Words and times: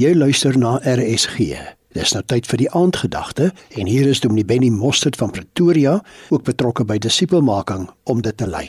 Jy 0.00 0.14
luister 0.16 0.56
na 0.56 0.78
RSG. 0.80 1.58
Dis 1.92 2.14
nou 2.16 2.22
tyd 2.24 2.46
vir 2.48 2.58
die 2.62 2.68
aandgedagte 2.72 3.50
en 3.76 3.88
hier 3.90 4.06
is 4.08 4.22
Dominee 4.24 4.46
Benny 4.48 4.70
Mostert 4.72 5.18
van 5.20 5.28
Pretoria, 5.28 5.98
ook 6.32 6.46
betrokke 6.46 6.86
by 6.88 6.96
disipelmaking 7.04 7.84
om 8.08 8.22
dit 8.24 8.36
te 8.40 8.48
lei. 8.48 8.64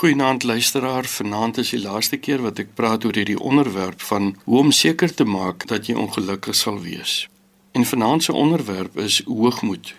Goeienaand 0.00 0.46
luisteraar, 0.48 1.04
vanaand 1.04 1.60
is 1.60 1.74
die 1.74 1.82
laaste 1.82 2.16
keer 2.16 2.40
wat 2.40 2.62
ek 2.64 2.72
praat 2.78 3.04
oor 3.04 3.20
hierdie 3.20 3.36
onderwerp 3.36 4.00
van 4.08 4.30
hoe 4.46 4.62
om 4.62 4.72
seker 4.72 5.12
te 5.12 5.26
maak 5.28 5.68
dat 5.68 5.90
jy 5.90 5.98
ongelukkig 6.00 6.56
sal 6.56 6.80
wees. 6.80 7.26
En 7.76 7.84
vanaand 7.84 8.24
se 8.24 8.32
onderwerp 8.32 8.96
is 8.96 9.20
hoogmoed. 9.28 9.92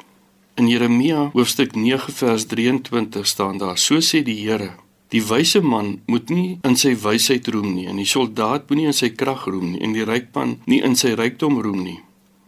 In 0.58 0.74
Jeremia 0.74 1.30
hoofstuk 1.38 1.78
9 1.78 2.18
vers 2.18 2.48
23 2.50 3.30
staan 3.30 3.62
daar: 3.62 3.78
So 3.78 4.02
sê 4.02 4.26
die 4.26 4.42
Here, 4.42 4.74
Die 5.14 5.22
wyse 5.22 5.62
man 5.62 6.00
moet 6.10 6.32
nie 6.34 6.58
in 6.66 6.74
sy 6.80 6.96
wysheid 6.98 7.46
roem 7.54 7.76
nie 7.76 7.86
en 7.86 8.00
die 8.02 8.10
soldaat 8.10 8.66
moenie 8.70 8.88
in 8.90 8.96
sy 8.98 9.12
krag 9.14 9.44
roem 9.46 9.76
nie 9.76 9.82
en 9.86 9.94
die 9.94 10.08
ryk 10.10 10.32
man 10.34 10.56
nie 10.66 10.80
in 10.82 10.98
sy 10.98 11.12
rykdom 11.20 11.60
roem 11.62 11.84
nie. 11.86 12.00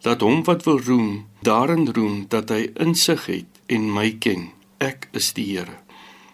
Laat 0.02 0.24
hom 0.26 0.42
wat 0.48 0.66
wil 0.66 0.80
roem, 0.82 1.12
daarin 1.46 1.86
roem 1.94 2.24
dat 2.32 2.50
hy 2.50 2.64
insig 2.82 3.28
het 3.30 3.60
en 3.70 3.86
my 3.94 4.08
ken. 4.18 4.48
Ek 4.82 5.06
is 5.14 5.30
die 5.38 5.46
Here. 5.52 5.78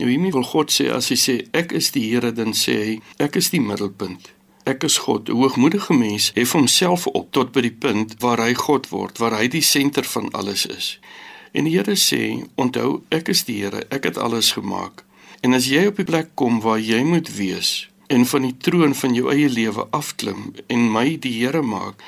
Nou 0.00 0.08
wie 0.08 0.32
wil 0.32 0.48
God 0.54 0.72
sê 0.72 0.88
as 0.88 1.12
hy 1.12 1.18
sê 1.20 1.36
ek 1.52 1.76
is 1.76 1.92
die 1.92 2.06
Here 2.08 2.32
dan 2.32 2.56
sê 2.56 2.78
hy 2.80 2.96
ek 3.20 3.36
is 3.36 3.52
die 3.52 3.60
middelpunt. 3.60 4.32
Ek 4.64 4.88
is 4.88 4.98
God. 5.04 5.28
'n 5.28 5.36
Hoogmoedige 5.36 5.92
mens 5.92 6.32
hef 6.34 6.56
homself 6.56 7.06
op 7.12 7.28
tot 7.36 7.52
by 7.52 7.60
die 7.60 7.76
punt 7.76 8.16
waar 8.24 8.40
hy 8.40 8.54
God 8.54 8.88
word, 8.88 9.20
waar 9.20 9.36
hy 9.36 9.48
die 9.52 9.64
senter 9.64 10.04
van 10.04 10.32
alles 10.32 10.64
is. 10.66 10.98
En 11.52 11.68
die 11.68 11.76
Here 11.76 11.96
sê, 11.96 12.40
onthou, 12.56 13.02
ek 13.10 13.28
is 13.28 13.44
die 13.44 13.60
Here, 13.60 13.84
ek 13.90 14.04
het 14.08 14.16
alles 14.16 14.52
gemaak. 14.56 15.04
En 15.42 15.54
as 15.58 15.66
jy 15.66 15.88
op 15.90 15.96
die 15.98 16.06
plek 16.06 16.28
kom 16.38 16.60
waar 16.62 16.78
jy 16.78 17.00
moet 17.02 17.28
wees 17.34 17.88
en 18.06 18.26
van 18.30 18.44
die 18.46 18.54
troon 18.62 18.92
van 18.94 19.14
jou 19.16 19.30
eie 19.32 19.48
lewe 19.50 19.86
afklim 19.90 20.52
en 20.70 20.84
my 20.94 21.16
die 21.18 21.32
Here 21.40 21.62
maak, 21.66 21.98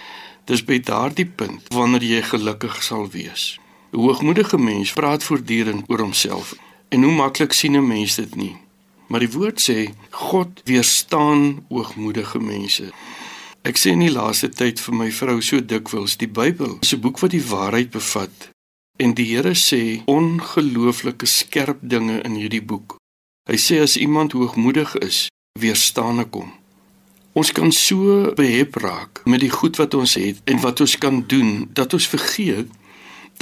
dis 0.47 0.63
by 0.63 0.79
daardie 0.79 1.27
punt 1.27 1.67
wanneer 1.75 2.05
jy 2.07 2.21
gelukkig 2.29 2.77
sal 2.83 3.09
wees. 3.11 3.59
'n 3.91 3.99
Hoogmoedige 3.99 4.59
mens 4.59 4.93
praat 4.93 5.25
voortdurend 5.25 5.91
oor 5.91 6.07
homself 6.07 6.55
en 6.89 7.03
hoe 7.03 7.13
maklik 7.13 7.53
sien 7.53 7.77
'n 7.77 7.87
mens 7.87 8.15
dit 8.15 8.35
nie. 8.35 8.57
Maar 9.09 9.21
die 9.21 9.35
woord 9.35 9.59
sê 9.61 9.79
God 10.11 10.61
weerstaan 10.65 11.67
hoogmoedige 11.69 12.39
mense. 12.39 12.93
Ek 13.63 13.77
sê 13.79 13.91
in 13.91 14.05
die 14.05 14.13
laaste 14.13 14.49
tyd 14.49 14.81
vir 14.81 14.95
my 14.95 15.11
vrou 15.11 15.41
so 15.41 15.61
dikwels 15.61 16.17
die 16.17 16.29
Bybel 16.29 16.79
is 16.83 16.95
'n 16.95 17.01
boek 17.01 17.19
wat 17.19 17.31
die 17.31 17.49
waarheid 17.49 17.91
bevat 17.91 18.51
en 18.97 19.15
die 19.15 19.35
Here 19.35 19.55
sê 19.55 20.03
ongelooflike 20.07 21.27
skerp 21.27 21.79
dinge 21.83 22.21
in 22.23 22.35
hierdie 22.35 22.63
boek. 22.63 22.97
Hy 23.45 23.59
sê 23.61 23.77
as 23.85 23.99
iemand 24.01 24.33
hoogmoedig 24.33 24.95
is, 25.05 25.27
weerstaan 25.61 26.23
ek 26.23 26.33
hom. 26.33 26.49
Ons 27.37 27.51
kan 27.53 27.69
so 27.77 28.31
behep 28.39 28.79
raak 28.81 29.21
met 29.29 29.43
die 29.43 29.51
goed 29.53 29.77
wat 29.77 29.93
ons 29.99 30.15
het 30.17 30.39
en 30.49 30.63
wat 30.63 30.81
ons 30.81 30.95
kan 31.03 31.19
doen 31.29 31.67
dat 31.77 31.93
ons 31.93 32.07
vergeet 32.09 32.71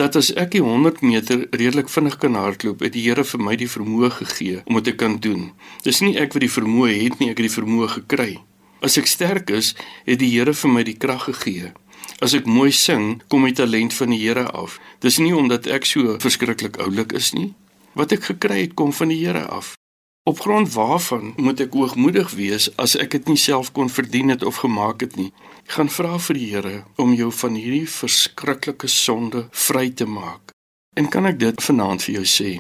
dat 0.01 0.17
as 0.19 0.33
ek 0.35 0.57
die 0.57 0.63
100 0.65 1.05
meter 1.07 1.45
redelik 1.53 1.93
vinnig 1.93 2.17
kan 2.19 2.35
hardloop, 2.35 2.83
het 2.83 2.97
die 2.97 3.05
Here 3.05 3.23
vir 3.23 3.43
my 3.47 3.55
die 3.61 3.69
vermoë 3.71 4.09
gegee 4.17 4.63
om 4.65 4.81
dit 4.81 4.89
te 4.91 4.95
kan 4.99 5.19
doen. 5.23 5.53
Dis 5.87 6.01
nie 6.03 6.17
ek 6.19 6.35
wat 6.35 6.43
die 6.49 6.51
vermoë 6.51 6.97
het 7.05 7.21
nie, 7.21 7.29
ek 7.31 7.39
het 7.39 7.47
die 7.47 7.59
vermoë 7.61 7.91
gekry. 8.01 8.33
As 8.83 8.99
ek 8.99 9.07
sterk 9.07 9.53
is, 9.55 9.75
het 10.09 10.19
die 10.19 10.33
Here 10.33 10.57
vir 10.57 10.73
my 10.73 10.83
die 10.89 10.97
krag 10.99 11.29
gegee. 11.29 11.71
As 12.19 12.35
ek 12.35 12.49
mooi 12.51 12.73
sing, 12.75 13.21
kom 13.31 13.45
my 13.47 13.53
talent 13.55 13.95
van 13.95 14.11
die 14.11 14.19
Here 14.25 14.49
af. 14.51 14.81
Dis 14.99 15.21
nie 15.23 15.31
omdat 15.37 15.71
ek 15.71 15.87
so 15.87 16.17
verskriklik 16.19 16.81
oulik 16.83 17.15
is 17.15 17.31
nie. 17.37 17.53
Wat 17.95 18.17
ek 18.17 18.33
gekry 18.33 18.65
het, 18.65 18.75
kom 18.75 18.91
van 18.97 19.13
die 19.15 19.21
Here 19.23 19.45
af. 19.47 19.77
Op 20.25 20.41
grond 20.41 20.73
waarvan 20.73 21.33
moet 21.37 21.61
ek 21.61 21.73
hoogmoedig 21.75 22.31
wees 22.39 22.69
as 22.79 22.93
ek 22.95 23.11
dit 23.17 23.33
nie 23.33 23.41
self 23.43 23.73
kon 23.75 23.89
verdien 23.91 24.31
het 24.31 24.45
of 24.47 24.61
gemaak 24.63 25.03
het 25.03 25.17
nie? 25.19 25.33
Gaan 25.75 25.91
vra 25.91 26.15
vir 26.23 26.39
die 26.39 26.47
Here 26.53 26.77
om 27.03 27.17
jou 27.19 27.33
van 27.35 27.59
hierdie 27.59 27.89
verskriklike 27.91 28.87
sonde 28.87 29.49
vry 29.51 29.91
te 29.91 30.07
maak. 30.07 30.55
En 30.95 31.11
kan 31.11 31.27
ek 31.27 31.43
dit 31.43 31.67
vanaand 31.67 32.07
vir 32.07 32.21
jou 32.21 32.25
sê? 32.37 32.53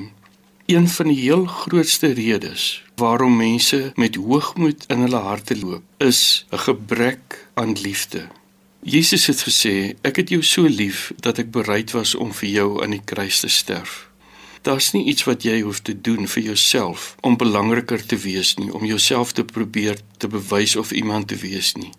Een 0.66 0.90
van 0.90 1.12
die 1.12 1.20
heel 1.20 1.46
grootste 1.46 2.10
redes 2.18 2.82
waarom 2.98 3.38
mense 3.38 3.92
met 3.94 4.18
hoogmoed 4.18 4.88
in 4.90 5.06
hulle 5.06 5.22
harte 5.22 5.54
loop, 5.58 5.86
is 6.02 6.46
'n 6.50 6.58
gebrek 6.66 7.46
aan 7.54 7.78
liefde. 7.78 8.26
Jesus 8.82 9.26
het 9.26 9.42
gesê, 9.46 9.94
"Ek 10.02 10.16
het 10.16 10.28
jou 10.28 10.42
so 10.42 10.62
lief 10.62 11.12
dat 11.20 11.38
ek 11.38 11.50
bereid 11.50 11.90
was 11.90 12.14
om 12.14 12.32
vir 12.32 12.48
jou 12.48 12.82
aan 12.82 12.90
die 12.90 13.04
kruis 13.04 13.40
te 13.40 13.48
sterf." 13.48 14.11
Daar's 14.62 14.92
nie 14.94 15.04
iets 15.10 15.24
wat 15.26 15.42
jy 15.42 15.60
hoef 15.60 15.80
te 15.82 15.94
doen 16.00 16.28
vir 16.30 16.42
jouself 16.42 17.16
om 17.20 17.36
belangriker 17.36 18.06
te 18.06 18.16
wees 18.16 18.54
nie, 18.60 18.70
om 18.70 18.84
jouself 18.86 19.32
te 19.32 19.44
probeer 19.44 19.98
te 20.22 20.28
bewys 20.30 20.76
of 20.76 20.92
iemand 20.92 21.28
te 21.28 21.36
wees 21.36 21.74
nie. 21.74 21.90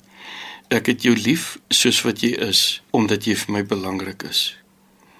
Ek 0.71 0.87
het 0.87 1.03
jou 1.03 1.15
lief 1.17 1.57
soos 1.67 1.99
wat 2.07 2.23
jy 2.23 2.31
is, 2.47 2.81
omdat 2.95 3.27
jy 3.27 3.35
vir 3.35 3.51
my 3.57 3.63
belangrik 3.67 4.23
is. 4.29 4.55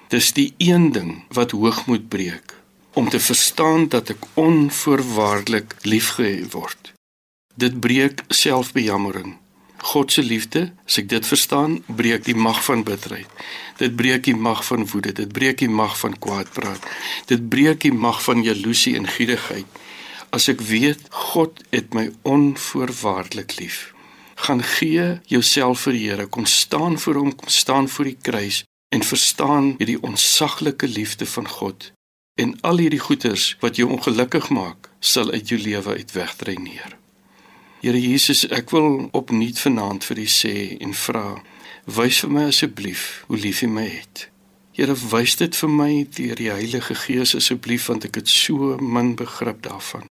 Dis 0.08 0.32
die 0.32 0.54
een 0.58 0.92
ding 0.96 1.24
wat 1.36 1.52
hoogmoed 1.52 2.08
breek, 2.08 2.56
om 2.94 3.10
te 3.10 3.20
verstaan 3.20 3.90
dat 3.92 4.14
ek 4.16 4.24
onvoorwaardelik 4.40 5.76
liefgehad 5.84 6.52
word. 6.56 6.94
Dit 7.60 7.80
breek 7.84 8.24
selfbejammering. 8.34 9.36
God 9.84 10.12
se 10.12 10.24
liefde, 10.24 10.70
as 10.88 10.98
ek 11.02 11.10
dit 11.12 11.28
verstaan, 11.28 11.82
breek 11.92 12.24
die 12.24 12.38
mag 12.40 12.62
van 12.64 12.86
bitterheid. 12.88 13.28
Dit 13.82 13.98
breek 14.00 14.24
die 14.30 14.36
mag 14.36 14.62
van 14.64 14.86
woede, 14.88 15.12
dit 15.18 15.32
breek 15.36 15.60
die 15.60 15.70
mag 15.70 15.98
van 16.00 16.16
kwaadpraat. 16.24 16.86
Dit 17.28 17.50
breek 17.52 17.82
die 17.84 17.92
mag 17.92 18.22
van 18.24 18.46
jaloesie 18.46 18.96
en 18.96 19.10
gierigheid. 19.12 19.68
As 20.32 20.48
ek 20.50 20.64
weet 20.66 21.04
God 21.34 21.60
het 21.76 21.92
my 21.94 22.08
onvoorwaardelik 22.24 23.58
lief, 23.60 23.92
gaan 24.48 24.64
gee 24.64 25.20
jouself 25.30 25.84
vir 25.86 25.98
die 25.98 26.08
Here, 26.08 26.30
kom 26.32 26.48
staan 26.50 26.98
voor 26.98 27.20
hom, 27.20 27.36
kom 27.36 27.52
staan 27.52 27.92
voor 27.92 28.10
die 28.10 28.18
kruis 28.18 28.64
en 28.96 29.04
verstaan 29.04 29.76
hierdie 29.78 30.00
onsaglike 30.00 30.88
liefde 30.88 31.28
van 31.36 31.48
God. 31.60 31.92
En 32.40 32.56
al 32.62 32.82
hierdie 32.82 33.04
goeders 33.04 33.52
wat 33.62 33.78
jou 33.78 33.92
ongelukkig 33.92 34.50
maak, 34.50 34.90
sal 35.00 35.32
uit 35.36 35.54
jou 35.54 35.60
lewe 35.60 36.00
uit 36.00 36.12
wegdreineer. 36.16 37.03
Here 37.84 38.00
Jesus, 38.00 38.46
ek 38.48 38.70
wil 38.72 39.10
opnuut 39.12 39.58
vanaand 39.60 40.06
vir 40.08 40.22
U 40.24 40.28
sê 40.32 40.54
en 40.80 40.94
vra, 40.96 41.42
wys 41.92 42.22
vir 42.24 42.30
my 42.32 42.44
asseblief 42.48 43.02
hoe 43.28 43.36
lief 43.36 43.60
U 43.66 43.68
my 43.68 43.84
het. 43.84 44.30
Here, 44.72 44.96
wys 45.12 45.36
dit 45.42 45.60
vir 45.60 45.72
my 45.74 45.90
deur 46.16 46.40
die 46.40 46.48
Heilige 46.48 46.96
Gees 46.96 47.36
asseblief 47.36 47.90
want 47.92 48.08
ek 48.08 48.22
het 48.22 48.32
so 48.32 48.78
min 48.80 49.18
begrip 49.20 49.60
daarvan. 49.68 50.08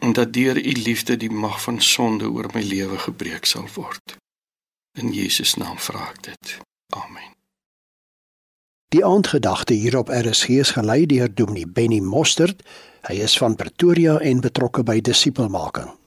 En 0.00 0.16
dat 0.16 0.32
deur 0.32 0.56
U 0.56 0.74
liefde 0.80 1.18
die 1.20 1.28
mag 1.28 1.60
van 1.66 1.82
sonde 1.84 2.32
oor 2.32 2.48
my 2.56 2.64
lewe 2.64 2.96
gebreek 3.04 3.44
sal 3.44 3.68
word. 3.76 4.16
In 4.96 5.12
Jesus 5.12 5.58
naam 5.60 5.76
vra 5.76 6.08
ek 6.14 6.24
dit. 6.32 6.56
Amen. 6.96 7.36
Die 8.96 9.04
aandgedagte 9.04 9.76
hierop 9.76 10.08
is 10.08 10.72
gelei 10.72 11.04
deur 11.06 11.28
Dominee 11.28 11.68
Benny 11.68 12.00
Mostert. 12.00 12.64
Hy 13.04 13.20
is 13.20 13.36
van 13.36 13.60
Pretoria 13.60 14.18
en 14.18 14.40
betrokke 14.40 14.82
by 14.82 15.02
disipelmaking. 15.04 15.99